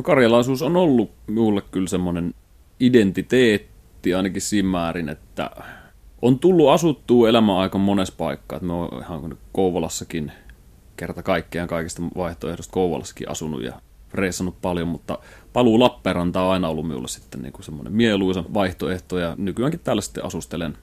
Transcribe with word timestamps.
No 0.00 0.04
karjalaisuus 0.04 0.62
on 0.62 0.76
ollut 0.76 1.10
minulle 1.26 1.62
kyllä 1.70 1.88
semmoinen 1.88 2.34
identiteetti 2.80 4.14
ainakin 4.14 4.42
siinä 4.42 4.68
määrin, 4.68 5.08
että 5.08 5.50
on 6.22 6.38
tullut 6.38 6.70
asuttua 6.70 7.28
elämän 7.28 7.56
aika 7.56 7.78
monessa 7.78 8.14
paikkaa. 8.16 8.58
Me 8.60 8.72
on 8.72 8.88
ihan 9.00 9.38
Kouvolassakin 9.52 10.32
kerta 10.96 11.22
kaikkiaan 11.22 11.68
kaikista 11.68 12.02
vaihtoehdosta 12.16 12.72
Kouvolassakin 12.72 13.28
asunut 13.28 13.62
ja 13.62 13.80
reissannut 14.14 14.60
paljon, 14.62 14.88
mutta 14.88 15.18
paluu 15.52 15.80
Lappeenranta 15.80 16.42
on 16.42 16.52
aina 16.52 16.68
ollut 16.68 16.88
minulle 16.88 17.08
sitten 17.08 17.42
niin 17.42 17.52
kuin 17.52 17.64
semmoinen 17.64 17.92
mieluisa 17.92 18.44
vaihtoehto 18.54 19.18
ja 19.18 19.34
nykyäänkin 19.38 19.80
täällä 19.80 20.02
sitten 20.02 20.24
asustelen. 20.24 20.78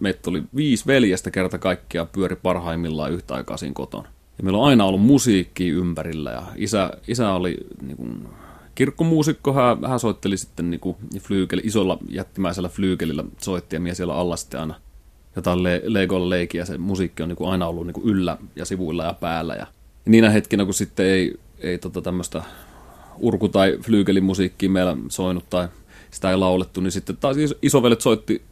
Meitä 0.00 0.30
oli 0.30 0.42
viisi 0.56 0.86
veljestä 0.86 1.30
kerta 1.30 1.58
kaikkiaan 1.58 2.08
pyöri 2.12 2.36
parhaimmillaan 2.36 3.12
yhtä 3.12 3.34
aikaa 3.34 3.56
siinä 3.56 3.74
kotona. 3.74 4.08
Ja 4.38 4.44
meillä 4.44 4.58
on 4.58 4.68
aina 4.68 4.84
ollut 4.84 5.02
musiikki 5.02 5.68
ympärillä 5.68 6.30
ja 6.30 6.42
isä, 6.56 6.90
isä 7.08 7.32
oli 7.32 7.56
niin 7.82 7.96
kuin, 7.96 8.28
kirkkomuusikko, 8.74 9.52
hän, 9.52 9.84
hän 9.88 10.00
soitteli 10.00 10.36
sitten 10.36 10.70
niin 10.70 10.80
kuin, 10.80 10.96
flyykeli, 11.20 11.62
isolla 11.64 11.98
jättimäisellä 12.08 12.68
flyykelillä 12.68 13.24
soitti 13.38 13.76
ja 13.76 13.80
mies 13.80 13.96
siellä 13.96 14.14
alla 14.14 14.36
sitten 14.36 14.60
aina 14.60 14.74
jotain 15.36 15.62
le- 15.62 15.82
Legolla 15.84 16.30
leikkiä 16.30 16.60
ja 16.60 16.66
se 16.66 16.78
musiikki 16.78 17.22
on 17.22 17.28
niin 17.28 17.36
kuin 17.36 17.50
aina 17.50 17.66
ollut 17.66 17.86
niin 17.86 17.94
kuin 17.94 18.08
yllä 18.08 18.38
ja 18.56 18.64
sivuilla 18.64 19.04
ja 19.04 19.14
päällä. 19.14 19.54
Ja, 19.54 19.66
ja 20.06 20.10
niinä 20.10 20.30
hetkinä, 20.30 20.64
kun 20.64 20.74
sitten 20.74 21.06
ei, 21.06 21.40
ei 21.58 21.78
tota 21.78 22.02
tämmöistä 22.02 22.42
urku- 23.18 23.48
tai 23.48 23.78
flyykelimusiikkia 23.82 24.70
meillä 24.70 24.96
soinut 25.08 25.50
tai 25.50 25.68
sitä 26.10 26.30
ei 26.30 26.36
laulettu, 26.36 26.80
niin 26.80 26.92
sitten 26.92 27.16
taas 27.16 27.36
isovelet 27.62 28.00
soitti 28.00 28.42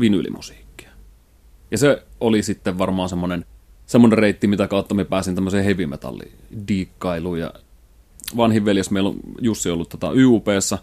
vinylimusiikkia. 0.00 0.90
Ja 1.70 1.78
se 1.78 2.02
oli 2.20 2.42
sitten 2.42 2.78
varmaan 2.78 3.08
semmoinen 3.08 3.44
semmoinen 3.88 4.18
reitti, 4.18 4.46
mitä 4.46 4.68
kautta 4.68 4.94
me 4.94 5.04
pääsin 5.04 5.34
tämmöiseen 5.34 5.64
heavy 5.64 5.86
metalliin 5.86 6.32
diikkailuun. 6.68 7.40
Ja 7.40 7.52
vanhin 8.36 8.64
veljes 8.64 8.90
meillä 8.90 9.08
on 9.08 9.20
Jussi 9.40 9.70
ollut 9.70 9.88
tota 9.88 10.12
YUPssa, 10.12 10.78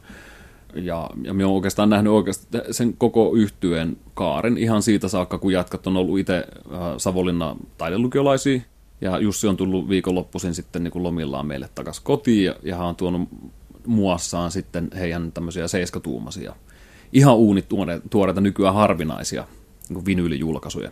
ja, 0.76 1.10
ja 1.24 1.34
me 1.34 1.46
on 1.46 1.52
oikeastaan 1.52 1.90
nähnyt 1.90 2.14
oikeastaan 2.14 2.64
sen 2.72 2.94
koko 2.98 3.34
yhtyeen 3.36 3.98
kaaren 4.14 4.58
ihan 4.58 4.84
siitä 4.84 5.08
saakka, 5.08 5.38
kun 5.38 5.52
jatkat 5.52 5.88
on 5.88 5.98
ollut 5.98 6.20
itse 6.20 6.38
äh, 6.38 6.80
Savonlinnan 6.98 7.58
taidelukiolaisia, 7.78 8.62
ja 9.02 9.20
Jussi 9.20 9.48
on 9.48 9.58
tullut 9.58 9.90
viikonloppuisin 9.90 10.56
sitten 10.56 10.84
niin 10.84 10.92
kuin 10.92 11.04
lomillaan 11.04 11.46
meille 11.46 11.70
takaisin 11.76 12.04
kotiin, 12.04 12.46
ja, 12.46 12.56
ja 12.64 12.76
hän 12.76 12.88
on 12.88 12.96
tuonut 12.96 13.30
muassaan 13.86 14.52
sitten 14.52 14.90
heidän 14.98 15.32
tämmöisiä 15.32 15.68
seiskatuumaisia, 15.68 16.56
ihan 17.14 17.36
uunit 17.36 17.66
tuoreita 18.10 18.42
nykyään 18.42 18.76
harvinaisia 18.76 19.48
niin 19.90 20.06
vinyylijulkaisuja. 20.06 20.92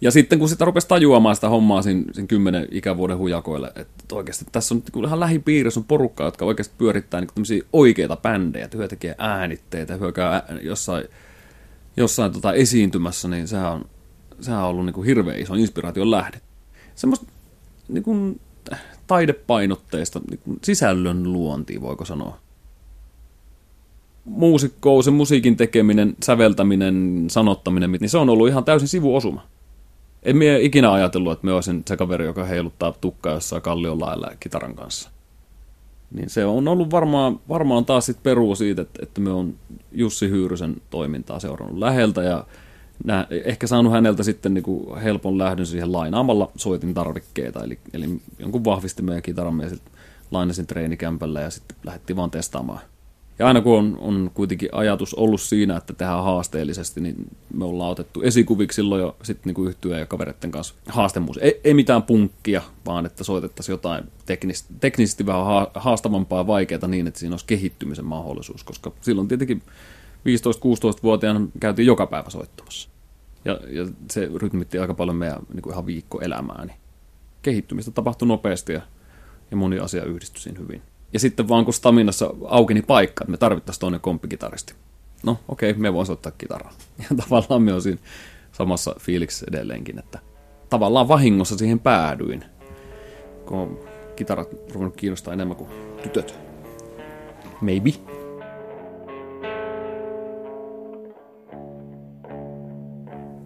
Ja 0.00 0.10
sitten 0.10 0.38
kun 0.38 0.48
sitä 0.48 0.64
rupesi 0.64 0.88
tajuamaan 0.88 1.34
sitä 1.34 1.48
hommaa 1.48 1.82
siinä, 1.82 2.04
siinä 2.12 2.26
kymmenen 2.26 2.68
ikävuoden 2.70 3.18
hujakoille, 3.18 3.72
että 3.76 4.14
oikeasti 4.14 4.44
tässä 4.52 4.74
on 4.74 4.82
niin 4.94 5.04
ihan 5.04 5.20
lähipiirissä 5.20 5.80
on 5.80 5.84
porukka, 5.84 6.24
jotka 6.24 6.44
oikeasti 6.44 6.74
pyörittää 6.78 7.20
niin 7.20 7.62
oikeita 7.72 8.16
bändejä, 8.16 8.64
että 8.64 8.76
hyö 8.78 8.88
tekee 8.88 9.14
äänitteitä, 9.18 9.96
hyö 9.96 10.12
käy 10.12 10.40
jossain, 10.62 11.04
jossain 11.96 12.32
tota 12.32 12.52
esiintymässä, 12.52 13.28
niin 13.28 13.48
sehän 13.48 13.72
on, 13.72 13.84
sehän 14.40 14.60
on 14.60 14.68
ollut 14.68 14.84
niin 14.84 14.94
kuin 14.94 15.06
hirveän 15.06 15.40
iso 15.40 15.54
inspiraation 15.54 16.10
lähde. 16.10 16.40
Semmoista 16.94 17.26
niin 17.88 18.04
kuin, 18.04 18.40
taidepainotteista 19.06 20.20
niin 20.30 20.40
kuin 20.44 20.58
sisällön 20.64 21.32
luontia, 21.32 21.80
voiko 21.80 22.04
sanoa. 22.04 22.38
Muusikko, 24.24 25.02
se 25.02 25.10
musiikin 25.10 25.56
tekeminen, 25.56 26.14
säveltäminen, 26.22 27.26
sanottaminen, 27.30 27.92
niin 27.92 28.10
se 28.10 28.18
on 28.18 28.30
ollut 28.30 28.48
ihan 28.48 28.64
täysin 28.64 28.88
sivuosuma 28.88 29.55
en 30.26 30.36
mie 30.36 30.60
ikinä 30.60 30.92
ajatellut, 30.92 31.32
että 31.32 31.46
me 31.46 31.52
olisin 31.52 31.82
se 31.86 31.96
kaveri, 31.96 32.24
joka 32.24 32.44
heiluttaa 32.44 32.92
tukkaa 32.92 33.34
jossain 33.34 33.62
kallion 33.62 34.00
lailla 34.00 34.30
kitaran 34.40 34.74
kanssa. 34.74 35.10
Niin 36.10 36.30
se 36.30 36.44
on 36.44 36.68
ollut 36.68 36.90
varmaan, 36.90 37.40
varmaan 37.48 37.84
taas 37.84 38.06
sit 38.06 38.22
peruu 38.22 38.56
siitä, 38.56 38.82
että, 38.82 39.02
että 39.02 39.20
me 39.20 39.30
on 39.30 39.54
Jussi 39.92 40.30
Hyyrysen 40.30 40.76
toimintaa 40.90 41.40
seurannut 41.40 41.78
läheltä 41.78 42.22
ja 42.22 42.46
nä, 43.04 43.26
ehkä 43.30 43.66
saanut 43.66 43.92
häneltä 43.92 44.22
sitten 44.22 44.54
niinku 44.54 44.96
helpon 45.02 45.38
lähdön 45.38 45.66
siihen 45.66 45.92
lainaamalla 45.92 46.50
soitin 46.56 46.94
tarvikkeita, 46.94 47.64
eli, 47.64 47.78
eli 47.92 48.20
jonkun 48.38 48.64
vahvistimen 48.64 49.14
ja 49.14 49.22
kitaran 49.22 49.62
lainasin 50.30 50.66
treenikämpällä 50.66 51.40
ja 51.40 51.50
sitten 51.50 51.76
lähdettiin 51.84 52.16
vaan 52.16 52.30
testaamaan 52.30 52.80
ja 53.38 53.46
aina 53.46 53.60
kun 53.60 53.78
on, 53.78 53.98
on 54.00 54.30
kuitenkin 54.34 54.68
ajatus 54.72 55.14
ollut 55.14 55.40
siinä, 55.40 55.76
että 55.76 55.92
tehdään 55.92 56.24
haasteellisesti, 56.24 57.00
niin 57.00 57.16
me 57.54 57.64
ollaan 57.64 57.90
otettu 57.90 58.22
esikuviksi 58.22 58.76
silloin 58.76 59.00
jo 59.00 59.16
sitten 59.22 59.54
niin 59.54 59.68
yhtyä 59.68 59.98
ja 59.98 60.06
kavereiden 60.06 60.50
kanssa 60.50 60.74
haastemuus. 60.88 61.38
Ei, 61.38 61.60
ei 61.64 61.74
mitään 61.74 62.02
punkkia, 62.02 62.62
vaan 62.86 63.06
että 63.06 63.24
soitettaisiin 63.24 63.74
jotain 63.74 64.04
teknisesti, 64.26 64.74
teknisesti 64.80 65.26
vähän 65.26 65.46
haastavampaa 65.74 66.40
ja 66.40 66.46
vaikeaa 66.46 66.88
niin, 66.88 67.06
että 67.06 67.20
siinä 67.20 67.32
olisi 67.32 67.46
kehittymisen 67.46 68.04
mahdollisuus, 68.04 68.64
koska 68.64 68.92
silloin 69.00 69.28
tietenkin 69.28 69.62
15-16-vuotiaana 70.26 71.46
käytiin 71.60 71.86
joka 71.86 72.06
päivä 72.06 72.30
soittamassa. 72.30 72.88
Ja, 73.44 73.60
ja 73.68 73.86
se 74.10 74.30
rytmitti 74.34 74.78
aika 74.78 74.94
paljon 74.94 75.16
meidän 75.16 75.38
niin 75.52 75.62
kuin 75.62 75.72
ihan 75.72 75.86
viikkoelämää. 75.86 76.64
Niin 76.64 76.76
kehittymistä 77.42 77.90
tapahtui 77.90 78.28
nopeasti 78.28 78.72
ja, 78.72 78.80
ja 79.50 79.56
moni 79.56 79.78
asia 79.78 80.04
yhdistyi 80.04 80.42
siinä 80.42 80.60
hyvin. 80.60 80.82
Ja 81.12 81.20
sitten 81.20 81.48
vaan 81.48 81.64
kun 81.64 81.74
Staminassa 81.74 82.30
aukeni 82.44 82.82
paikka, 82.82 83.24
että 83.24 83.30
me 83.30 83.36
tarvittaisiin 83.36 83.80
toinen 83.80 84.00
komppikitaristi. 84.00 84.74
No 85.22 85.38
okei, 85.48 85.70
okay, 85.70 85.82
me 85.82 85.92
voin 85.92 86.06
soittaa 86.06 86.32
kitaraa. 86.38 86.72
Ja 87.10 87.16
tavallaan 87.16 87.62
me 87.62 87.72
on 87.72 87.82
siinä 87.82 88.00
samassa 88.52 88.94
fiiliksessä 89.00 89.46
edelleenkin, 89.48 89.98
että 89.98 90.18
tavallaan 90.70 91.08
vahingossa 91.08 91.58
siihen 91.58 91.80
päädyin, 91.80 92.44
kun 93.46 93.80
kitarat 94.16 94.48
ruvennut 94.72 94.96
kiinnostaa 94.96 95.34
enemmän 95.34 95.56
kuin 95.56 95.70
tytöt. 96.02 96.38
Maybe. 97.60 97.90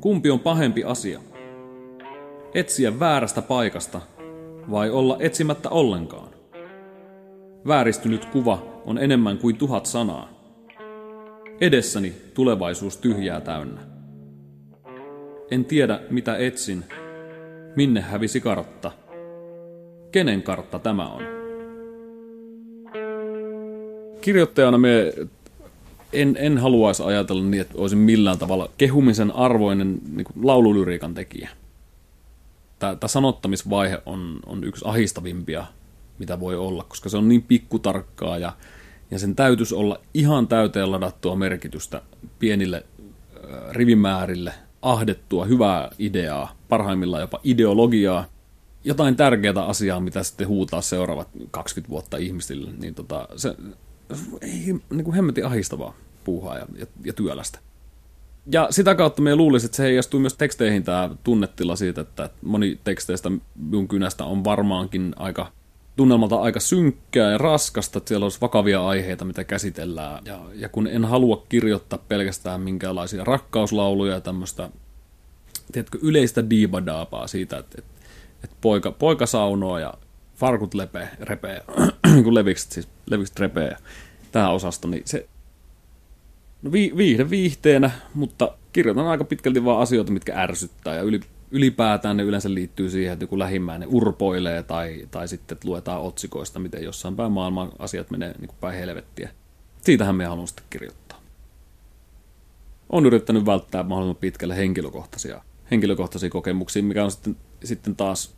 Kumpi 0.00 0.30
on 0.30 0.40
pahempi 0.40 0.84
asia? 0.84 1.20
Etsiä 2.54 3.00
väärästä 3.00 3.42
paikasta 3.42 4.00
vai 4.70 4.90
olla 4.90 5.16
etsimättä 5.20 5.68
ollenkaan? 5.68 6.39
Vääristynyt 7.66 8.24
kuva 8.24 8.82
on 8.86 8.98
enemmän 8.98 9.38
kuin 9.38 9.56
tuhat 9.56 9.86
sanaa. 9.86 10.28
Edessäni 11.60 12.12
tulevaisuus 12.34 12.96
tyhjää 12.96 13.40
täynnä. 13.40 13.80
En 15.50 15.64
tiedä, 15.64 16.00
mitä 16.10 16.36
etsin. 16.36 16.84
Minne 17.76 18.00
hävisi 18.00 18.40
kartta? 18.40 18.92
Kenen 20.12 20.42
kartta 20.42 20.78
tämä 20.78 21.08
on? 21.08 21.22
Kirjoittajana 24.20 24.78
me 24.78 25.12
en, 26.12 26.36
en 26.40 26.58
haluaisi 26.58 27.02
ajatella 27.02 27.42
niin, 27.42 27.60
että 27.60 27.74
olisin 27.76 27.98
millään 27.98 28.38
tavalla 28.38 28.70
kehumisen 28.78 29.30
arvoinen 29.30 29.98
niin 30.16 30.26
laululyriikan 30.42 31.14
tekijä. 31.14 31.50
Tämä, 32.78 32.96
tämä 32.96 33.08
sanottamisvaihe 33.08 33.98
on, 34.06 34.40
on 34.46 34.64
yksi 34.64 34.84
ahistavimpia 34.88 35.66
mitä 36.20 36.40
voi 36.40 36.56
olla, 36.56 36.84
koska 36.84 37.08
se 37.08 37.16
on 37.16 37.28
niin 37.28 37.42
pikkutarkkaa 37.42 38.38
ja, 38.38 38.52
ja 39.10 39.18
sen 39.18 39.36
täytyisi 39.36 39.74
olla 39.74 40.00
ihan 40.14 40.48
täyteen 40.48 40.90
ladattua 40.90 41.36
merkitystä 41.36 42.02
pienille 42.38 42.76
äh, 42.76 43.70
rivimäärille, 43.70 44.52
ahdettua 44.82 45.44
hyvää 45.44 45.90
ideaa, 45.98 46.56
parhaimmillaan 46.68 47.20
jopa 47.20 47.40
ideologiaa, 47.44 48.24
jotain 48.84 49.16
tärkeää 49.16 49.64
asiaa, 49.66 50.00
mitä 50.00 50.22
sitten 50.22 50.48
huutaa 50.48 50.80
seuraavat 50.80 51.28
20 51.50 51.90
vuotta 51.90 52.16
ihmisille, 52.16 52.70
niin 52.78 52.94
tota, 52.94 53.28
se 53.36 53.56
ei 54.40 54.74
niin 54.90 55.04
kuin 55.04 55.14
hemmetin 55.14 55.46
ahistavaa 55.46 55.94
puuhaa 56.24 56.58
ja, 56.58 56.66
ja, 56.76 56.86
ja 57.04 57.12
työlästä. 57.12 57.58
Ja 58.52 58.68
sitä 58.70 58.94
kautta 58.94 59.22
me 59.22 59.36
luulisin, 59.36 59.66
että 59.66 59.76
se 59.76 59.82
heijastuu 59.82 60.20
myös 60.20 60.34
teksteihin 60.34 60.84
tämä 60.84 61.10
tunnetila 61.24 61.76
siitä, 61.76 62.00
että 62.00 62.30
moni 62.42 62.80
teksteistä 62.84 63.30
minun 63.54 63.88
kynästä 63.88 64.24
on 64.24 64.44
varmaankin 64.44 65.12
aika 65.16 65.52
tunnelmalta 66.00 66.36
aika 66.36 66.60
synkkää 66.60 67.30
ja 67.30 67.38
raskasta, 67.38 67.98
että 67.98 68.08
siellä 68.08 68.24
olisi 68.24 68.40
vakavia 68.40 68.86
aiheita, 68.86 69.24
mitä 69.24 69.44
käsitellään. 69.44 70.22
Ja, 70.24 70.40
ja 70.54 70.68
kun 70.68 70.86
en 70.86 71.04
halua 71.04 71.46
kirjoittaa 71.48 71.98
pelkästään 72.08 72.60
minkäänlaisia 72.60 73.24
rakkauslauluja 73.24 74.14
ja 74.14 74.20
tämmöistä, 74.20 74.70
tiedätkö, 75.72 75.98
yleistä 76.02 76.50
diibadaapaa 76.50 77.26
siitä, 77.26 77.58
että, 77.58 77.76
että, 77.78 77.90
että 78.44 78.56
poika, 78.60 78.92
poika 78.92 79.26
saunoo 79.26 79.78
ja 79.78 79.94
farkut 80.36 80.74
lepee, 80.74 81.08
repee, 81.20 81.62
kun 82.24 82.34
levikset 82.34 82.72
siis, 82.72 82.88
levikset 83.06 83.40
repee. 83.40 83.76
Tämä 84.32 84.50
osasto, 84.50 84.88
niin 84.88 85.02
se, 85.04 85.28
no 86.62 86.72
vi, 86.72 86.92
viihde 86.96 87.30
viihteenä, 87.30 87.90
mutta 88.14 88.52
kirjoitan 88.72 89.06
aika 89.06 89.24
pitkälti 89.24 89.64
vaan 89.64 89.82
asioita, 89.82 90.12
mitkä 90.12 90.40
ärsyttää 90.42 90.94
ja 90.94 91.02
yli, 91.02 91.20
ylipäätään 91.50 92.16
ne 92.16 92.22
yleensä 92.22 92.54
liittyy 92.54 92.90
siihen, 92.90 93.12
että 93.12 93.22
joku 93.22 93.38
lähimmäinen 93.38 93.88
urpoilee 93.88 94.62
tai, 94.62 95.08
tai 95.10 95.28
sitten 95.28 95.56
että 95.56 95.68
luetaan 95.68 96.02
otsikoista, 96.02 96.58
miten 96.58 96.82
jossain 96.82 97.16
päin 97.16 97.32
maailman 97.32 97.72
asiat 97.78 98.10
menee 98.10 98.34
niin 98.38 98.48
kuin 98.48 98.58
päin 98.60 98.78
helvettiä. 98.78 99.30
Siitähän 99.82 100.14
me 100.14 100.24
haluan 100.24 100.48
sitten 100.48 100.66
kirjoittaa. 100.70 101.20
Olen 102.90 103.06
yrittänyt 103.06 103.46
välttää 103.46 103.82
mahdollisimman 103.82 104.20
pitkälle 104.20 104.56
henkilökohtaisia, 104.56 105.42
henkilökohtaisia 105.70 106.30
kokemuksia, 106.30 106.82
mikä 106.82 107.04
on 107.04 107.10
sitten, 107.10 107.36
sitten 107.64 107.96
taas 107.96 108.34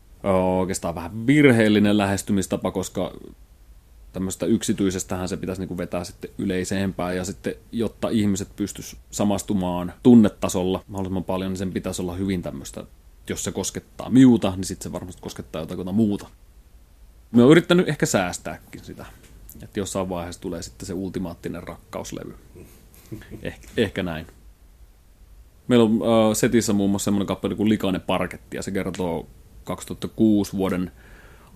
oikeastaan 0.59 0.95
vähän 0.95 1.27
virheellinen 1.27 1.99
lähestymistapa, 1.99 2.71
koska 2.71 3.13
tämmöistä 4.13 4.47
yksityisestähän 4.47 5.29
se 5.29 5.37
pitäisi 5.37 5.67
niin 5.67 5.79
vetää 5.79 6.05
sitten 6.05 6.31
yleisempään 6.39 7.17
ja 7.17 7.25
sitten, 7.25 7.55
jotta 7.73 8.09
ihmiset 8.09 8.57
pystyis 8.57 8.97
samastumaan 9.11 9.93
tunnetasolla 10.03 10.85
mahdollisimman 10.89 11.25
paljon, 11.25 11.51
niin 11.51 11.59
sen 11.59 11.73
pitäisi 11.73 12.03
olla 12.03 12.15
hyvin 12.15 12.43
tämmöistä, 12.43 12.85
jos 13.29 13.45
se 13.45 13.53
koskettaa 13.53 14.11
miuta, 14.11 14.51
niin 14.57 14.65
sitten 14.65 14.85
se 14.85 14.93
varmasti 14.93 15.23
koskettaa 15.23 15.61
jotain 15.63 15.95
muuta. 15.95 16.29
Me 17.33 17.43
on 17.43 17.51
yrittänyt 17.51 17.89
ehkä 17.89 18.07
säästääkin 18.07 18.85
sitä, 18.85 19.07
että 19.63 19.81
jossain 19.81 20.09
vaiheessa 20.09 20.41
tulee 20.41 20.63
sitten 20.63 20.87
se 20.87 20.95
ultimaattinen 20.95 21.63
rakkauslevy. 21.63 22.35
Eh, 23.43 23.61
ehkä 23.77 24.03
näin. 24.03 24.27
Meillä 25.69 25.85
on 25.85 25.93
uh, 25.93 26.37
setissä 26.37 26.73
muun 26.73 26.91
muassa 26.91 27.05
semmoinen 27.05 27.27
kappale 27.27 27.55
kuin 27.55 27.69
Likainen 27.69 28.01
parketti, 28.01 28.57
ja 28.57 28.63
se 28.63 28.71
kertoo 28.71 29.27
2006 29.65 30.53
vuoden 30.53 30.93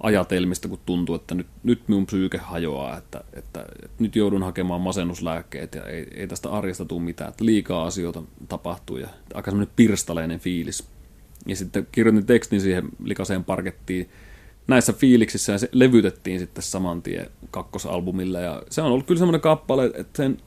ajatelmista, 0.00 0.68
kun 0.68 0.78
tuntuu, 0.86 1.14
että 1.14 1.34
nyt, 1.34 1.46
nyt 1.62 1.88
minun 1.88 2.06
psyyke 2.06 2.38
hajoaa, 2.38 2.96
että, 2.96 3.24
että, 3.32 3.66
että 3.84 3.96
nyt 3.98 4.16
joudun 4.16 4.42
hakemaan 4.42 4.80
masennuslääkkeet 4.80 5.74
ja 5.74 5.84
ei, 5.84 6.06
ei 6.14 6.26
tästä 6.26 6.50
arjesta 6.50 6.84
tule 6.84 7.02
mitään, 7.02 7.30
että 7.30 7.44
liikaa 7.44 7.86
asioita 7.86 8.22
tapahtuu 8.48 8.96
ja 8.96 9.08
aika 9.34 9.50
semmoinen 9.50 9.74
pirstaleinen 9.76 10.40
fiilis. 10.40 10.88
Ja 11.46 11.56
sitten 11.56 11.86
kirjoitin 11.92 12.26
tekstin 12.26 12.60
siihen 12.60 12.88
likaseen 13.04 13.44
parkettiin 13.44 14.08
näissä 14.66 14.92
fiiliksissä 14.92 15.52
ja 15.52 15.58
se 15.58 15.68
levytettiin 15.72 16.40
sitten 16.40 16.62
saman 16.62 17.02
tien 17.02 17.26
kakkosalbumille 17.50 18.42
ja 18.42 18.62
se 18.70 18.82
on 18.82 18.92
ollut 18.92 19.06
kyllä 19.06 19.18
semmoinen 19.18 19.40
kappale, 19.40 19.86
että 19.94 20.16
sen, 20.16 20.38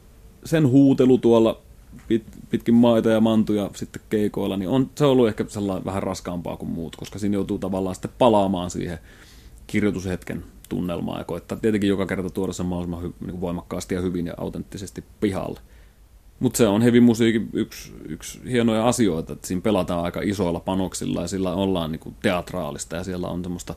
sen 0.45 0.67
huutelu 0.67 1.17
tuolla 1.17 1.61
pit, 2.07 2.23
pitkin 2.49 2.73
maita 2.73 3.09
ja 3.09 3.21
mantuja 3.21 3.69
sitten 3.75 4.01
keikoilla, 4.09 4.57
niin 4.57 4.69
on, 4.69 4.89
se 4.95 5.05
on 5.05 5.11
ollut 5.11 5.27
ehkä 5.27 5.45
sellainen 5.47 5.85
vähän 5.85 6.03
raskaampaa 6.03 6.57
kuin 6.57 6.71
muut, 6.71 6.95
koska 6.95 7.19
siinä 7.19 7.33
joutuu 7.33 7.57
tavallaan 7.57 7.95
sitten 7.95 8.11
palaamaan 8.17 8.69
siihen 8.69 8.97
kirjoitushetken 9.67 10.43
tunnelmaa 10.69 11.17
ja 11.17 11.23
koittaa 11.23 11.57
tietenkin 11.57 11.89
joka 11.89 12.05
kerta 12.05 12.29
tuoda 12.29 12.53
sen 12.53 12.65
mahdollisimman 12.65 13.03
hy, 13.03 13.13
niin 13.25 13.41
voimakkaasti 13.41 13.95
ja 13.95 14.01
hyvin 14.01 14.25
ja 14.25 14.33
autenttisesti 14.37 15.03
pihalle. 15.19 15.59
Mutta 16.39 16.57
se 16.57 16.67
on 16.67 16.81
heavy 16.81 16.99
musiikin 16.99 17.49
yksi, 17.53 17.93
yksi 18.07 18.39
hienoja 18.49 18.87
asioita, 18.87 19.33
että 19.33 19.47
siinä 19.47 19.61
pelataan 19.61 20.03
aika 20.03 20.21
isoilla 20.23 20.59
panoksilla 20.59 21.21
ja 21.21 21.27
sillä 21.27 21.53
ollaan 21.53 21.91
niin 21.91 21.99
kuin 21.99 22.15
teatraalista 22.21 22.95
ja 22.95 23.03
siellä 23.03 23.27
on 23.27 23.43
semmoista 23.43 23.75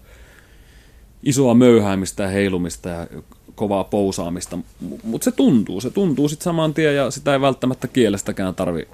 isoa 1.22 1.54
möyhäämistä 1.54 2.22
ja 2.22 2.28
heilumista 2.28 2.88
ja 2.88 3.06
kovaa 3.54 3.84
pousaamista, 3.84 4.58
mutta 5.02 5.24
se 5.24 5.30
tuntuu, 5.30 5.80
se 5.80 5.90
tuntuu 5.90 6.28
sitten 6.28 6.44
saman 6.44 6.74
tien 6.74 6.96
ja 6.96 7.10
sitä 7.10 7.32
ei 7.32 7.40
välttämättä 7.40 7.88
kielestäkään 7.88 8.54
tarvi 8.54 8.88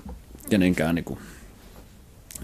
kenenkään 0.50 0.94
niin 0.94 1.04
kuin, 1.04 1.18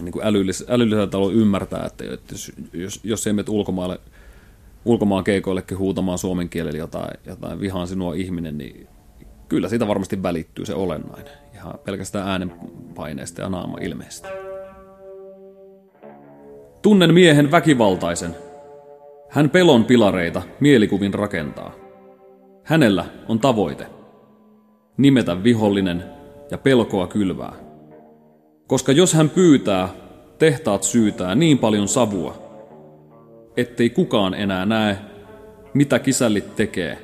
niin 0.01 0.11
kuin 0.11 0.25
älyllis, 0.25 0.65
älyllisellä 0.67 1.07
talolla 1.07 1.33
ymmärtää, 1.33 1.85
että 1.85 2.03
jos, 2.31 2.51
jos, 2.73 2.99
jos 3.03 3.27
ei 3.27 3.33
mene 3.33 3.45
ulkomaille– 3.49 3.99
ulkomaan 4.85 5.23
keikoillekin 5.23 5.77
huutamaan 5.77 6.17
suomen 6.17 6.49
kielellä 6.49 6.77
jotain, 6.79 7.17
jotain 7.25 7.59
vihaan 7.59 7.87
sinua 7.87 8.13
ihminen, 8.13 8.57
niin 8.57 8.87
kyllä 9.47 9.69
siitä 9.69 9.87
varmasti 9.87 10.23
välittyy 10.23 10.65
se 10.65 10.73
olennainen. 10.73 11.33
Ihan 11.53 11.73
pelkästään 11.83 12.27
äänenpaineesta 12.27 13.41
ja 13.41 13.49
naama 13.49 13.77
ilmeestä. 13.81 14.29
Tunnen 16.81 17.13
miehen 17.13 17.51
väkivaltaisen. 17.51 18.35
Hän 19.29 19.49
pelon 19.49 19.85
pilareita 19.85 20.41
mielikuvin 20.59 21.13
rakentaa. 21.13 21.71
Hänellä 22.63 23.05
on 23.27 23.39
tavoite. 23.39 23.87
Nimetä 24.97 25.43
vihollinen 25.43 26.03
ja 26.51 26.57
pelkoa 26.57 27.07
kylvää. 27.07 27.53
Koska 28.67 28.91
jos 28.91 29.13
hän 29.13 29.29
pyytää, 29.29 29.89
tehtaat 30.39 30.83
syytää 30.83 31.35
niin 31.35 31.57
paljon 31.57 31.87
savua, 31.87 32.45
ettei 33.57 33.89
kukaan 33.89 34.33
enää 34.33 34.65
näe, 34.65 34.97
mitä 35.73 35.99
kisällit 35.99 36.55
tekee, 36.55 36.97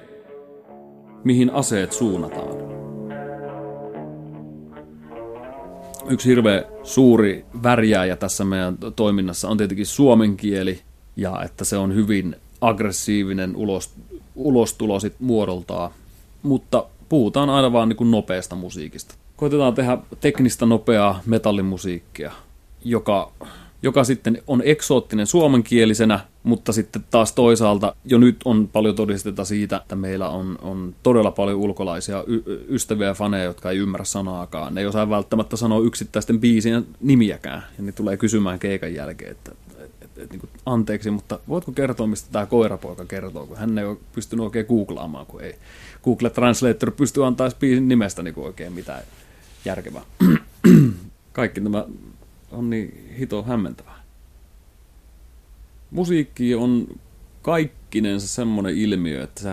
mihin 1.23 1.49
aseet 1.49 1.91
suunnataan. 1.91 2.71
Yksi 6.09 6.29
hirveä 6.29 6.63
suuri 6.83 7.45
värjääjä 7.63 8.15
tässä 8.15 8.45
meidän 8.45 8.77
toiminnassa 8.95 9.49
on 9.49 9.57
tietenkin 9.57 9.85
suomen 9.85 10.37
kieli, 10.37 10.81
ja 11.15 11.43
että 11.43 11.65
se 11.65 11.77
on 11.77 11.95
hyvin 11.95 12.35
aggressiivinen 12.61 13.55
ulos, 13.55 13.89
ulostulo 14.35 14.99
sit 14.99 15.15
muodoltaan. 15.19 15.91
Mutta 16.43 16.85
puhutaan 17.09 17.49
aina 17.49 17.73
vaan 17.73 17.89
niin 17.89 18.11
nopeasta 18.11 18.55
musiikista. 18.55 19.15
Koitetaan 19.37 19.73
tehdä 19.73 19.97
teknistä 20.19 20.65
nopeaa 20.65 21.21
metallimusiikkia, 21.25 22.31
joka 22.83 23.31
joka 23.83 24.03
sitten 24.03 24.41
on 24.47 24.61
eksoottinen 24.65 25.27
suomenkielisenä, 25.27 26.19
mutta 26.43 26.73
sitten 26.73 27.03
taas 27.11 27.33
toisaalta 27.33 27.95
jo 28.05 28.17
nyt 28.17 28.37
on 28.45 28.67
paljon 28.67 28.95
todisteta 28.95 29.45
siitä, 29.45 29.77
että 29.77 29.95
meillä 29.95 30.29
on, 30.29 30.57
on 30.61 30.95
todella 31.03 31.31
paljon 31.31 31.57
ulkolaisia 31.57 32.23
y- 32.27 32.65
ystäviä 32.69 33.07
ja 33.07 33.13
faneja, 33.13 33.43
jotka 33.43 33.71
ei 33.71 33.77
ymmärrä 33.77 34.05
sanaakaan. 34.05 34.75
Ne 34.75 34.81
ei 34.81 34.87
osaa 34.87 35.09
välttämättä 35.09 35.57
sanoa 35.57 35.81
yksittäisten 35.81 36.39
biisien 36.39 36.85
nimiäkään, 37.01 37.63
ja 37.77 37.83
ne 37.83 37.91
tulee 37.91 38.17
kysymään 38.17 38.59
keikan 38.59 38.93
jälkeen, 38.93 39.31
että 39.31 39.51
et, 39.79 39.91
et, 40.01 40.17
et, 40.17 40.31
niin 40.31 40.39
kuin, 40.39 40.49
anteeksi, 40.65 41.11
mutta 41.11 41.39
voitko 41.49 41.71
kertoa, 41.71 42.07
mistä 42.07 42.31
tämä 42.31 42.45
koirapoika 42.45 43.05
kertoo, 43.05 43.47
kun 43.47 43.57
hän 43.57 43.77
ei 43.77 43.85
ole 43.85 43.97
pystynyt 44.13 44.43
oikein 44.45 44.65
googlaamaan, 44.65 45.25
kun 45.25 45.41
ei 45.41 45.55
Google 46.03 46.29
Translator 46.29 46.91
pysty 46.91 47.25
antaa 47.25 47.49
biisin 47.59 47.87
nimestä 47.87 48.23
niin 48.23 48.33
kuin 48.33 48.45
oikein 48.45 48.73
mitään 48.73 49.03
järkevää. 49.65 50.01
Kaikki 51.33 51.61
nämä 51.61 51.85
on 52.51 52.69
niin 52.69 53.15
hito 53.19 53.43
hämmentävää. 53.43 54.03
Musiikki 55.91 56.55
on 56.55 56.87
kaikkinensa 57.41 58.27
semmoinen 58.27 58.77
ilmiö, 58.77 59.23
että 59.23 59.41
se 59.41 59.49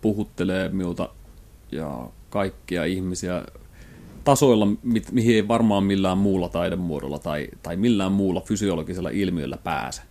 puhuttelee 0.00 0.68
minulta 0.68 1.08
ja 1.72 2.08
kaikkia 2.30 2.84
ihmisiä 2.84 3.44
tasoilla, 4.24 4.66
mihin 5.12 5.34
ei 5.34 5.48
varmaan 5.48 5.84
millään 5.84 6.18
muulla 6.18 6.48
taidemuodolla 6.48 7.18
tai, 7.18 7.48
tai 7.62 7.76
millään 7.76 8.12
muulla 8.12 8.40
fysiologisella 8.40 9.10
ilmiöllä 9.10 9.56
pääse. 9.56 10.02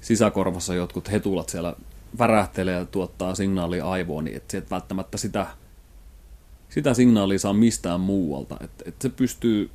Sisäkorvassa 0.00 0.74
jotkut 0.74 1.12
hetulat 1.12 1.48
siellä 1.48 1.76
värähtelee 2.18 2.74
ja 2.74 2.84
tuottaa 2.84 3.34
signaalia 3.34 3.90
aivoon, 3.90 4.24
niin 4.24 4.36
että 4.36 4.58
et 4.58 4.70
välttämättä 4.70 5.18
sitä, 5.18 5.46
sitä 6.68 6.94
signaalia 6.94 7.38
saa 7.38 7.52
mistään 7.52 8.00
muualta. 8.00 8.56
Että 8.60 8.84
et 8.86 8.94
se 9.02 9.08
pystyy 9.08 9.70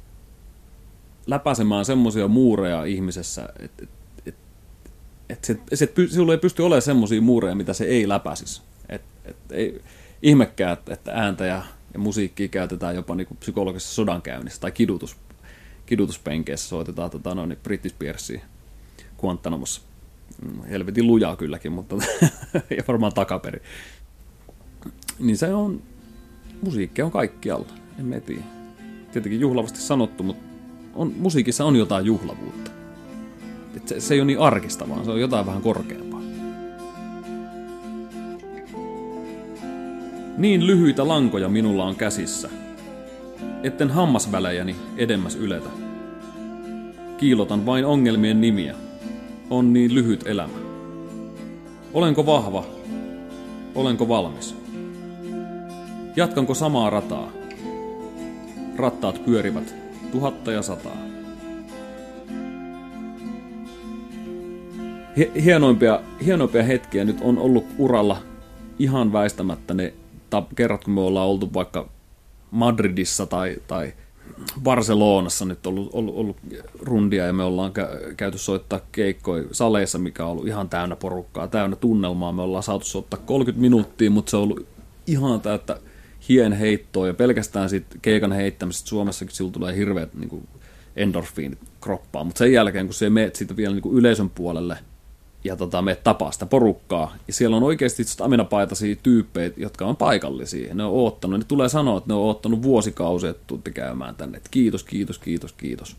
läpäisemään 1.27 1.85
semmoisia 1.85 2.27
muureja 2.27 2.83
ihmisessä, 2.83 3.49
että 3.59 3.83
et, 3.83 3.89
et, 4.25 4.35
et 5.29 5.43
se, 5.43 5.59
se, 5.73 5.93
ei 6.31 6.37
pysty 6.37 6.61
olemaan 6.61 6.81
semmoisia 6.81 7.21
muureja, 7.21 7.55
mitä 7.55 7.73
se 7.73 7.83
ei 7.83 8.09
läpäisisi. 8.09 8.61
Et, 8.89 9.01
et, 9.25 9.35
ei, 9.51 9.81
ihmekään, 10.21 10.77
että, 10.87 11.11
ääntä 11.13 11.45
ja, 11.45 11.63
ja 11.93 11.99
musiikkia 11.99 12.47
käytetään 12.47 12.95
jopa 12.95 13.15
niin 13.15 13.27
psykologisessa 13.39 13.95
sodankäynnissä 13.95 14.61
tai 14.61 14.71
kidutus, 14.71 15.15
kidutuspenkeissä 15.85 16.69
soitetaan 16.69 17.09
tota, 17.09 17.35
noin, 17.35 17.57
British 17.63 17.95
Spearsia 17.95 18.41
Guantanamossa. 19.19 19.81
Mm, 20.45 20.63
helvetin 20.63 21.07
lujaa 21.07 21.35
kylläkin, 21.35 21.71
mutta 21.71 21.95
ja 22.77 22.83
varmaan 22.87 23.13
takaperi. 23.13 23.61
Niin 25.19 25.37
se 25.37 25.53
on, 25.53 25.81
musiikki 26.61 27.01
on 27.01 27.11
kaikkialla, 27.11 27.67
en 27.99 28.21
tiedä. 28.25 28.43
Tietenkin 29.11 29.39
juhlavasti 29.39 29.79
sanottu, 29.79 30.23
mutta 30.23 30.50
on, 30.95 31.13
musiikissa 31.17 31.65
on 31.65 31.75
jotain 31.75 32.05
juhlavuutta. 32.05 32.71
Et 33.75 33.87
se, 33.87 33.99
se 33.99 34.13
ei 34.13 34.19
ole 34.19 34.25
niin 34.25 34.39
arkista, 34.39 34.89
vaan 34.89 35.05
se 35.05 35.11
on 35.11 35.21
jotain 35.21 35.45
vähän 35.45 35.61
korkeampaa. 35.61 36.21
Niin 40.37 40.67
lyhyitä 40.67 41.07
lankoja 41.07 41.49
minulla 41.49 41.85
on 41.85 41.95
käsissä, 41.95 42.49
etten 43.63 43.89
hammasvälejäni 43.89 44.75
edemmäs 44.97 45.35
yletä. 45.35 45.69
Kiilotan 47.17 47.65
vain 47.65 47.85
ongelmien 47.85 48.41
nimiä. 48.41 48.75
On 49.49 49.73
niin 49.73 49.95
lyhyt 49.95 50.27
elämä. 50.27 50.53
Olenko 51.93 52.25
vahva? 52.25 52.65
Olenko 53.75 54.07
valmis? 54.07 54.55
Jatkanko 56.15 56.53
samaa 56.53 56.89
rataa? 56.89 57.31
Rattaat 58.75 59.25
pyörivät 59.25 59.80
tuhatta 60.11 60.51
ja 60.51 60.61
sataa. 60.61 60.97
Hienoimpia, 65.43 65.99
hienoimpia 66.25 66.63
hetkiä 66.63 67.03
nyt 67.03 67.17
on 67.21 67.37
ollut 67.37 67.65
uralla 67.77 68.17
ihan 68.79 69.13
väistämättä 69.13 69.73
ne 69.73 69.93
kerrat, 70.55 70.83
kun 70.83 70.93
me 70.93 71.01
ollaan 71.01 71.27
oltu 71.27 71.53
vaikka 71.53 71.89
Madridissa 72.51 73.25
tai, 73.25 73.57
tai 73.67 73.93
Barcelonassa 74.63 75.45
nyt 75.45 75.67
ollut, 75.67 75.89
ollut, 75.93 76.15
ollut 76.15 76.37
rundia 76.79 77.25
ja 77.25 77.33
me 77.33 77.43
ollaan 77.43 77.71
käyty 78.17 78.37
soittaa 78.37 78.79
keikkoja 78.91 79.43
saleissa, 79.51 79.99
mikä 79.99 80.25
on 80.25 80.31
ollut 80.31 80.47
ihan 80.47 80.69
täynnä 80.69 80.95
porukkaa, 80.95 81.47
täynnä 81.47 81.75
tunnelmaa. 81.75 82.31
Me 82.31 82.41
ollaan 82.41 82.63
saatu 82.63 82.85
soittaa 82.85 83.19
30 83.25 83.61
minuuttia, 83.61 84.11
mutta 84.11 84.29
se 84.29 84.37
on 84.37 84.43
ollut 84.43 84.65
ihan 85.07 85.41
täyttä 85.41 85.79
hien 86.29 86.53
heittoa 86.53 87.07
ja 87.07 87.13
pelkästään 87.13 87.69
siitä 87.69 87.95
keikan 88.01 88.31
heittämisestä 88.31 88.89
Suomessakin 88.89 89.35
sillä 89.35 89.51
tulee 89.51 89.75
hirveät 89.75 90.13
niin 90.13 90.29
kuin 90.29 90.47
endorfiinit 90.95 91.59
kroppaan, 91.81 92.25
mutta 92.25 92.39
sen 92.39 92.53
jälkeen 92.53 92.85
kun 92.85 92.93
se 92.93 93.09
meet 93.09 93.35
siitä 93.35 93.57
vielä 93.57 93.73
niin 93.73 93.83
kuin 93.83 93.97
yleisön 93.97 94.29
puolelle 94.29 94.77
ja 95.43 95.55
tota, 95.55 95.81
me 95.81 95.95
tapaa 95.95 96.31
sitä 96.31 96.45
porukkaa. 96.45 97.15
Ja 97.27 97.33
siellä 97.33 97.57
on 97.57 97.63
oikeasti 97.63 98.03
staminapaitaisia 98.03 98.95
tyyppejä, 98.95 99.51
jotka 99.57 99.85
on 99.85 99.97
paikallisia. 99.97 100.73
Ne 100.73 100.83
on 100.83 100.91
oottanut, 100.91 101.39
ne 101.39 101.45
tulee 101.47 101.69
sanoa, 101.69 101.97
että 101.97 102.07
ne 102.07 102.13
on 102.13 102.21
oottanut 102.21 102.63
vuosikausia, 102.63 103.29
että 103.29 103.43
tuutte 103.47 103.71
käymään 103.71 104.15
tänne. 104.15 104.37
Että 104.37 104.49
kiitos, 104.51 104.83
kiitos, 104.83 105.19
kiitos, 105.19 105.53
kiitos. 105.53 105.97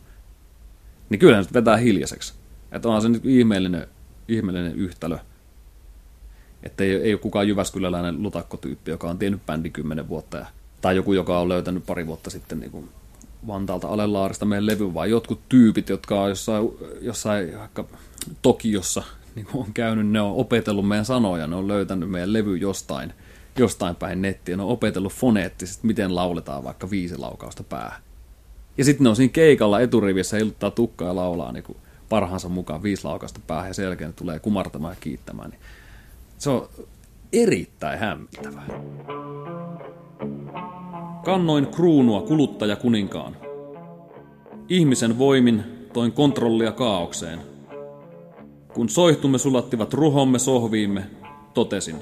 Niin 1.11 1.19
kyllähän 1.19 1.45
se 1.45 1.51
vetää 1.53 1.77
hiljaiseksi. 1.77 2.35
Että 2.73 2.89
onhan 2.89 3.03
se 3.03 3.09
nyt 3.09 3.27
ihmeellinen, 3.27 3.87
ihmeellinen 4.29 4.77
yhtälö. 4.77 5.19
Että 6.63 6.85
ei, 6.85 6.95
ei 6.95 7.13
ole 7.13 7.21
kukaan 7.21 7.49
Jyväskyläläinen 7.49 8.23
lutakkotyyppi, 8.23 8.91
joka 8.91 9.11
on 9.11 9.19
tiennyt 9.19 9.47
bändi 9.47 9.71
kymmenen 9.71 10.09
vuotta. 10.09 10.37
Ja, 10.37 10.47
tai 10.81 10.97
joku, 10.97 11.13
joka 11.13 11.39
on 11.39 11.49
löytänyt 11.49 11.87
pari 11.87 12.07
vuotta 12.07 12.31
sitten 12.31 12.61
niin 12.61 12.71
kuin 12.71 12.89
Vantaalta 13.47 13.89
Alelaarista 13.89 14.45
meidän 14.45 14.67
levy, 14.67 14.95
vaan 14.95 15.11
jotkut 15.11 15.41
tyypit, 15.49 15.89
jotka 15.89 16.23
on 16.23 16.29
jossain, 16.29 16.69
jossain 17.01 17.59
vaikka 17.59 17.85
Tokiossa 18.43 19.03
niin 19.35 19.47
kuin 19.47 19.65
on 19.67 19.73
käynyt, 19.75 20.07
ne 20.07 20.21
on 20.21 20.37
opetellut 20.37 20.89
meidän 20.89 21.05
sanoja, 21.05 21.47
ne 21.47 21.57
on 21.57 21.69
löytänyt 21.69 22.11
meidän 22.11 22.33
levy 22.33 22.57
jostain, 22.57 23.13
jostain 23.59 23.97
päin 23.97 24.23
nettiä, 24.23 24.57
ne 24.57 24.63
on 24.63 24.69
opetellut 24.69 25.13
foneettisesti, 25.13 25.87
miten 25.87 26.15
lauletaan 26.15 26.65
vaikka 26.65 26.91
viisi 26.91 27.19
laukausta 27.19 27.63
päähän. 27.63 28.03
Ja 28.79 28.85
sitten 28.85 29.05
ne 29.05 29.11
on 29.11 29.17
siinä 29.17 29.33
keikalla 29.33 29.81
eturivissä, 29.81 30.37
heiluttaa 30.37 30.71
tukkaa 30.71 31.09
ja 31.09 31.17
laulaa 31.17 31.53
niin 31.53 31.65
kuin 31.65 31.79
parhaansa 32.09 32.49
mukaan 32.49 32.83
viisi 32.83 33.05
laukausta 33.05 33.41
päähän 33.47 33.71
ja 33.71 33.75
sen 33.75 33.85
jälkeen 33.85 34.15
tulee 34.15 34.39
kumartamaan 34.39 34.93
ja 34.93 35.01
kiittämään. 35.01 35.51
Niin 35.51 35.61
se 36.43 36.51
on 36.51 36.69
erittäin 37.33 37.99
hämmentävää. 37.99 38.67
Kannoin 41.25 41.67
kruunua 41.67 42.23
kuluttaja 42.23 42.77
kuninkaan. 42.77 43.37
Ihmisen 44.69 45.19
voimin 45.19 45.65
toin 45.93 46.13
kontrollia 46.13 46.73
kaaukseen. 46.73 47.41
Kun 48.75 48.89
soihtumme 48.89 49.39
sulattivat 49.39 49.95
ruhomme 49.95 50.39
sohviimme, 50.39 51.05
totesin. 51.55 51.97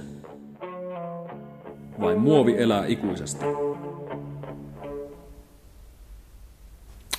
Vain 2.01 2.21
muovi 2.21 2.55
elää 2.59 2.87
ikuisesti. 2.87 3.45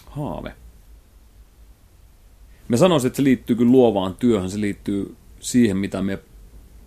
Haave. 0.05 0.55
Me 2.67 2.77
sanoisin, 2.77 3.07
että 3.07 3.17
se 3.17 3.23
liittyy 3.23 3.55
kyllä 3.55 3.71
luovaan 3.71 4.15
työhön, 4.15 4.49
se 4.49 4.61
liittyy 4.61 5.15
siihen, 5.39 5.77
mitä 5.77 6.01
me 6.01 6.19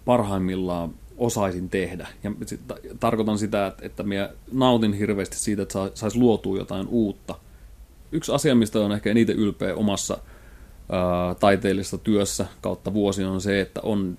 parhaimmillaan 0.05 0.95
osaisin 1.17 1.71
tehdä. 1.71 2.09
Ja 2.23 2.31
sit, 2.47 2.61
tarkoitan 3.01 3.39
sitä, 3.39 3.67
että, 3.67 3.87
että 3.87 4.03
minä 4.03 4.31
nautin 4.53 4.93
hirveästi 4.93 5.37
siitä, 5.37 5.63
että 5.63 5.91
saisi 5.95 6.19
luotua 6.19 6.57
jotain 6.57 6.89
uutta. 6.89 7.35
Yksi 8.13 8.33
asia, 8.33 8.55
mistä 8.55 8.81
on 8.81 8.93
ehkä 8.93 9.11
eniten 9.11 9.37
ylpeä 9.37 9.75
omassa 9.75 10.19
ää, 10.93 11.35
taiteellisessa 11.35 11.99
työssä 11.99 12.47
kautta 12.61 12.93
vuosina 12.93 13.31
on 13.31 13.41
se, 13.41 13.61
että 13.61 13.81
on, 13.83 14.19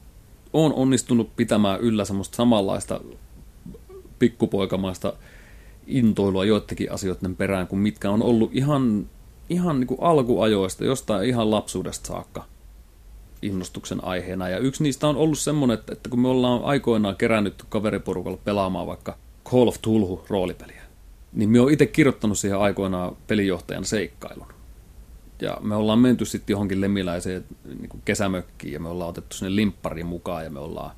on 0.53 0.73
onnistunut 0.73 1.35
pitämään 1.35 1.79
yllä 1.79 2.05
semmoista 2.05 2.35
samanlaista 2.35 3.01
pikkupoikamaista 4.19 5.13
intoilua 5.87 6.45
joidenkin 6.45 6.91
asioiden 6.91 7.35
perään, 7.35 7.67
kuin 7.67 7.79
mitkä 7.79 8.11
on 8.11 8.23
ollut 8.23 8.49
ihan, 8.53 9.09
ihan 9.49 9.79
niin 9.79 9.87
kuin 9.87 10.01
alkuajoista, 10.01 10.85
jostain 10.85 11.29
ihan 11.29 11.51
lapsuudesta 11.51 12.07
saakka 12.07 12.54
innostuksen 13.41 14.03
aiheena. 14.03 14.49
Ja 14.49 14.57
yksi 14.57 14.83
niistä 14.83 15.07
on 15.07 15.15
ollut 15.15 15.39
semmoinen, 15.39 15.77
että, 15.79 15.93
että 15.93 16.09
kun 16.09 16.19
me 16.19 16.27
ollaan 16.27 16.63
aikoinaan 16.63 17.15
kerännyt 17.15 17.63
kaveriporukalla 17.69 18.39
pelaamaan 18.43 18.87
vaikka 18.87 19.17
Call 19.45 19.67
of 19.67 19.75
Tulhu 19.81 20.25
roolipeliä, 20.27 20.81
niin 21.33 21.49
me 21.49 21.59
on 21.59 21.71
itse 21.71 21.85
kirjoittanut 21.85 22.39
siihen 22.39 22.59
aikoinaan 22.59 23.17
pelijohtajan 23.27 23.85
seikkailun. 23.85 24.47
Ja 25.41 25.57
me 25.61 25.75
ollaan 25.75 25.99
menty 25.99 26.25
sitten 26.25 26.53
johonkin 26.53 26.81
lemiläiseen 26.81 27.45
niin 27.65 27.89
kesämökkiin 28.05 28.73
ja 28.73 28.79
me 28.79 28.89
ollaan 28.89 29.09
otettu 29.09 29.35
sinne 29.35 29.55
limppari 29.55 30.03
mukaan 30.03 30.43
ja 30.43 30.49
me 30.49 30.59
ollaan 30.59 30.91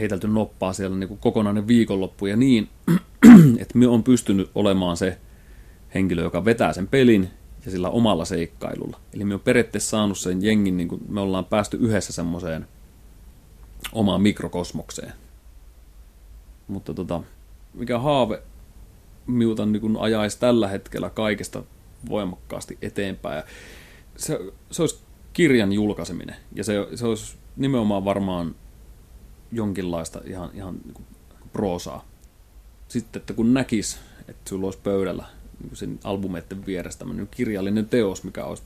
heitelty 0.00 0.28
noppaa 0.28 0.72
siellä 0.72 0.96
niin 0.96 1.08
kuin 1.08 1.20
kokonainen 1.20 1.66
viikonloppu 1.66 2.26
ja 2.26 2.36
niin, 2.36 2.68
että 3.60 3.78
me 3.78 3.86
on 3.86 4.02
pystynyt 4.02 4.50
olemaan 4.54 4.96
se 4.96 5.18
henkilö, 5.94 6.22
joka 6.22 6.44
vetää 6.44 6.72
sen 6.72 6.88
pelin 6.88 7.30
ja 7.66 7.72
sillä 7.72 7.90
omalla 7.90 8.24
seikkailulla. 8.24 9.00
Eli 9.14 9.24
me 9.24 9.34
on 9.34 9.40
periaatteessa 9.40 9.90
saanut 9.90 10.18
sen 10.18 10.42
jengin, 10.42 10.76
niin 10.76 10.88
kuin 10.88 11.02
me 11.08 11.20
ollaan 11.20 11.44
päästy 11.44 11.76
yhdessä 11.76 12.12
semmoiseen 12.12 12.68
omaan 13.92 14.22
mikrokosmokseen. 14.22 15.12
Mutta 16.68 16.94
tota, 16.94 17.22
mikä 17.74 17.98
haave 17.98 18.42
miuta 19.26 19.66
niin 19.66 19.96
ajaisi 20.00 20.40
tällä 20.40 20.68
hetkellä 20.68 21.10
kaikesta 21.10 21.62
voimakkaasti 22.08 22.78
eteenpäin. 22.82 23.36
Ja 23.36 23.44
se, 24.16 24.38
se 24.70 24.82
olisi 24.82 24.98
kirjan 25.32 25.72
julkaiseminen. 25.72 26.36
Ja 26.54 26.64
se, 26.64 26.88
se 26.94 27.06
olisi 27.06 27.36
nimenomaan 27.56 28.04
varmaan 28.04 28.54
jonkinlaista 29.52 30.20
ihan, 30.24 30.50
ihan 30.54 30.78
niin 30.84 30.94
kuin 30.94 31.06
proosaa. 31.52 32.04
Sitten, 32.88 33.20
että 33.20 33.34
kun 33.34 33.54
näkis, 33.54 33.98
että 34.28 34.48
sulla 34.48 34.66
olisi 34.66 34.78
pöydällä 34.82 35.35
sen 35.72 35.98
albumeiden 36.04 36.66
vieressä 36.66 36.98
tämmöinen 36.98 37.28
kirjallinen 37.30 37.88
teos, 37.88 38.24
mikä 38.24 38.44
olisi 38.44 38.62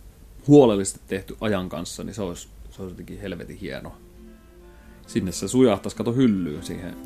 huolellisesti 0.48 1.00
tehty 1.08 1.36
ajan 1.40 1.68
kanssa, 1.68 2.04
niin 2.04 2.14
se 2.14 2.22
olisi, 2.22 2.48
se 2.70 2.82
olisi 2.82 2.92
jotenkin 2.92 3.20
helvetin 3.20 3.56
hieno. 3.56 3.92
Sinne 5.06 5.32
se 5.32 5.48
sujahtaisi, 5.48 5.96
kato 5.96 6.12
hyllyyn 6.12 6.62
siihen. 6.62 6.96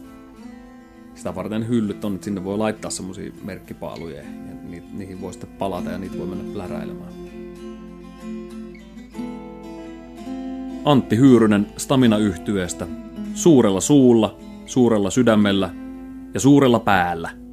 Sitä 1.14 1.35
varten 1.35 1.69
hyllyt 1.69 2.05
on, 2.05 2.14
että 2.14 2.25
sinne 2.25 2.45
voi 2.45 2.59
laittaa 2.59 2.91
semmoisia 2.91 3.33
merkkipaaluja 3.43 4.17
ja 4.17 4.25
niihin 4.93 5.21
voi 5.21 5.33
sitten 5.33 5.50
palata 5.50 5.91
ja 5.91 5.99
niitä 5.99 6.19
voi 6.19 6.26
mennä 6.26 6.53
pläräilemään. 6.53 7.12
Antti 10.85 11.17
Hyyrynen 11.17 11.67
stamina 11.76 12.19
yhtyeestä 12.19 12.87
Suurella 13.35 13.81
suulla, 13.81 14.38
suurella 14.67 15.11
sydämellä 15.11 15.75
ja 16.35 16.41
suurella 16.41 16.81
päällä– 16.81 17.31